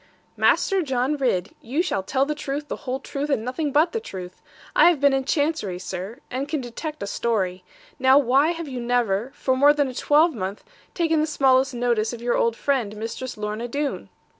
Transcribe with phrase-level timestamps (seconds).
[0.35, 3.99] 'Master John Ridd, you shall tell the truth, the whole truth, and nothing but the
[3.99, 4.41] truth.
[4.75, 7.63] I have been in Chancery, sir; and can detect a story.
[7.99, 10.63] Now why have you never, for more than a twelvemonth,
[10.95, 14.09] taken the smallest notice of your old friend, Mistress Lorna Doone?'